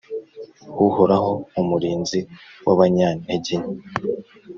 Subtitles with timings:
[0.87, 1.31] Uhoraho,
[1.61, 2.19] umurinzi
[2.65, 3.81] w’abanyantegenke